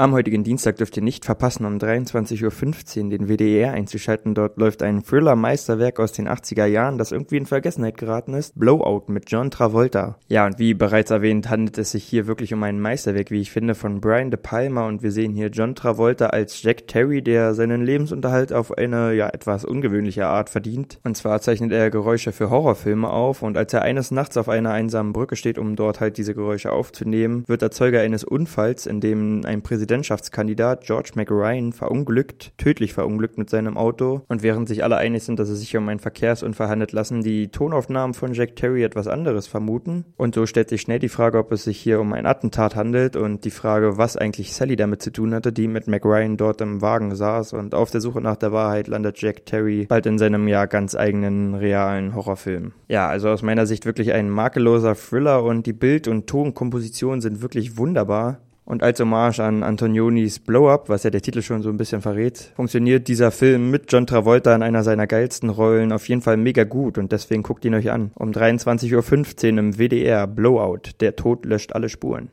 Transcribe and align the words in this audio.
Am 0.00 0.14
heutigen 0.14 0.44
Dienstag 0.44 0.76
dürft 0.76 0.96
ihr 0.96 1.02
nicht 1.02 1.26
verpassen, 1.26 1.66
um 1.66 1.76
23.15 1.76 3.02
Uhr 3.02 3.10
den 3.10 3.28
WDR 3.28 3.72
einzuschalten. 3.72 4.34
Dort 4.34 4.56
läuft 4.56 4.82
ein 4.82 5.02
Thriller-Meisterwerk 5.02 6.00
aus 6.00 6.12
den 6.12 6.26
80er 6.26 6.64
Jahren, 6.64 6.96
das 6.96 7.12
irgendwie 7.12 7.36
in 7.36 7.44
Vergessenheit 7.44 7.98
geraten 7.98 8.32
ist. 8.32 8.58
Blowout 8.58 9.08
mit 9.08 9.30
John 9.30 9.50
Travolta. 9.50 10.16
Ja, 10.28 10.46
und 10.46 10.58
wie 10.58 10.72
bereits 10.72 11.10
erwähnt, 11.10 11.50
handelt 11.50 11.76
es 11.76 11.90
sich 11.90 12.02
hier 12.02 12.26
wirklich 12.26 12.54
um 12.54 12.62
ein 12.62 12.80
Meisterwerk, 12.80 13.30
wie 13.30 13.42
ich 13.42 13.50
finde, 13.50 13.74
von 13.74 14.00
Brian 14.00 14.30
De 14.30 14.40
Palma. 14.42 14.88
Und 14.88 15.02
wir 15.02 15.12
sehen 15.12 15.34
hier 15.34 15.48
John 15.48 15.74
Travolta 15.74 16.28
als 16.28 16.62
Jack 16.62 16.86
Terry, 16.86 17.20
der 17.20 17.52
seinen 17.52 17.84
Lebensunterhalt 17.84 18.54
auf 18.54 18.78
eine, 18.78 19.12
ja, 19.12 19.28
etwas 19.28 19.66
ungewöhnliche 19.66 20.26
Art 20.26 20.48
verdient. 20.48 20.98
Und 21.04 21.18
zwar 21.18 21.42
zeichnet 21.42 21.72
er 21.72 21.90
Geräusche 21.90 22.32
für 22.32 22.48
Horrorfilme 22.48 23.10
auf. 23.10 23.42
Und 23.42 23.58
als 23.58 23.74
er 23.74 23.82
eines 23.82 24.12
Nachts 24.12 24.38
auf 24.38 24.48
einer 24.48 24.70
einsamen 24.70 25.12
Brücke 25.12 25.36
steht, 25.36 25.58
um 25.58 25.76
dort 25.76 26.00
halt 26.00 26.16
diese 26.16 26.34
Geräusche 26.34 26.72
aufzunehmen, 26.72 27.44
wird 27.48 27.60
er 27.60 27.70
Zeuge 27.70 28.00
eines 28.00 28.24
Unfalls, 28.24 28.86
in 28.86 29.02
dem 29.02 29.42
ein 29.44 29.60
Präsident 29.60 29.89
Präsidentschaftskandidat 29.90 30.84
George 30.84 31.10
McRyan 31.16 31.72
verunglückt, 31.72 32.52
tödlich 32.58 32.92
verunglückt 32.92 33.38
mit 33.38 33.50
seinem 33.50 33.76
Auto. 33.76 34.22
Und 34.28 34.44
während 34.44 34.68
sich 34.68 34.84
alle 34.84 34.96
einig 34.96 35.24
sind, 35.24 35.40
dass 35.40 35.48
es 35.48 35.58
sich 35.58 35.76
um 35.76 35.88
einen 35.88 35.98
Verkehrsunfall 35.98 36.68
handelt, 36.68 36.92
lassen 36.92 37.22
die 37.22 37.48
Tonaufnahmen 37.48 38.14
von 38.14 38.32
Jack 38.32 38.54
Terry 38.54 38.84
etwas 38.84 39.08
anderes 39.08 39.48
vermuten. 39.48 40.04
Und 40.16 40.36
so 40.36 40.46
stellt 40.46 40.68
sich 40.68 40.82
schnell 40.82 41.00
die 41.00 41.08
Frage, 41.08 41.38
ob 41.38 41.50
es 41.50 41.64
sich 41.64 41.76
hier 41.76 41.98
um 41.98 42.12
ein 42.12 42.24
Attentat 42.24 42.76
handelt 42.76 43.16
und 43.16 43.44
die 43.44 43.50
Frage, 43.50 43.98
was 43.98 44.16
eigentlich 44.16 44.54
Sally 44.54 44.76
damit 44.76 45.02
zu 45.02 45.10
tun 45.10 45.34
hatte, 45.34 45.52
die 45.52 45.66
mit 45.66 45.88
McRyan 45.88 46.36
dort 46.36 46.60
im 46.60 46.82
Wagen 46.82 47.16
saß. 47.16 47.52
Und 47.54 47.74
auf 47.74 47.90
der 47.90 48.00
Suche 48.00 48.20
nach 48.20 48.36
der 48.36 48.52
Wahrheit 48.52 48.86
landet 48.86 49.20
Jack 49.20 49.44
Terry 49.44 49.86
bald 49.88 50.06
in 50.06 50.18
seinem 50.18 50.46
ja 50.46 50.66
ganz 50.66 50.94
eigenen 50.94 51.56
realen 51.56 52.14
Horrorfilm. 52.14 52.74
Ja, 52.86 53.08
also 53.08 53.28
aus 53.28 53.42
meiner 53.42 53.66
Sicht 53.66 53.86
wirklich 53.86 54.12
ein 54.12 54.30
makelloser 54.30 54.94
Thriller 54.94 55.42
und 55.42 55.66
die 55.66 55.72
Bild- 55.72 56.06
und 56.06 56.28
Tonkompositionen 56.28 57.20
sind 57.20 57.42
wirklich 57.42 57.76
wunderbar. 57.76 58.38
Und 58.70 58.84
als 58.84 59.00
Hommage 59.00 59.40
an 59.40 59.64
Antonionis 59.64 60.38
Blow-Up, 60.38 60.88
was 60.88 61.02
ja 61.02 61.10
der 61.10 61.22
Titel 61.22 61.42
schon 61.42 61.60
so 61.60 61.70
ein 61.70 61.76
bisschen 61.76 62.02
verrät, 62.02 62.52
funktioniert 62.54 63.08
dieser 63.08 63.32
Film 63.32 63.72
mit 63.72 63.90
John 63.90 64.06
Travolta 64.06 64.54
in 64.54 64.62
einer 64.62 64.84
seiner 64.84 65.08
geilsten 65.08 65.50
Rollen 65.50 65.90
auf 65.90 66.08
jeden 66.08 66.22
Fall 66.22 66.36
mega 66.36 66.62
gut 66.62 66.96
und 66.96 67.10
deswegen 67.10 67.42
guckt 67.42 67.64
ihn 67.64 67.74
euch 67.74 67.90
an. 67.90 68.12
Um 68.14 68.30
23.15 68.30 69.52
Uhr 69.54 69.58
im 69.58 69.76
WDR 69.76 70.28
Blowout, 70.28 70.92
der 71.00 71.16
Tod 71.16 71.46
löscht 71.46 71.72
alle 71.72 71.88
Spuren. 71.88 72.30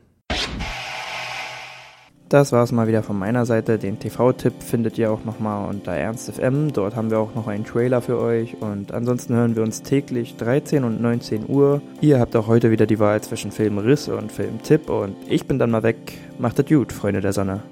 Das 2.28 2.52
war 2.52 2.62
es 2.62 2.72
mal 2.72 2.86
wieder 2.86 3.02
von 3.02 3.18
meiner 3.18 3.46
Seite. 3.46 3.78
Den 3.78 3.98
TV-Tipp 3.98 4.62
findet 4.62 4.98
ihr 4.98 5.10
auch 5.10 5.24
nochmal 5.24 5.66
unter 5.70 5.92
Ernst 5.92 6.30
FM. 6.30 6.74
Dort 6.74 6.94
haben 6.94 7.10
wir 7.10 7.18
auch 7.18 7.34
noch 7.34 7.48
einen 7.48 7.64
Trailer 7.64 8.02
für 8.02 8.18
euch. 8.18 8.56
Und 8.60 8.92
ansonsten 8.92 9.34
hören 9.34 9.56
wir 9.56 9.62
uns 9.62 9.82
täglich 9.82 10.36
13 10.36 10.84
und 10.84 11.00
19 11.00 11.48
Uhr. 11.48 11.80
Ihr 12.02 12.20
habt 12.20 12.36
auch 12.36 12.46
heute 12.46 12.70
wieder 12.70 12.84
die 12.84 12.98
Wahl 12.98 13.22
zwischen 13.22 13.50
Filmriss 13.50 14.08
und 14.08 14.30
Filmtipp. 14.30 14.90
Und 14.90 15.16
ich 15.26 15.46
bin 15.46 15.58
dann 15.58 15.70
mal 15.70 15.82
weg. 15.82 15.96
Macht 16.38 16.58
es 16.58 16.66
gut, 16.66 16.92
Freunde 16.92 17.22
der 17.22 17.32
Sonne. 17.32 17.62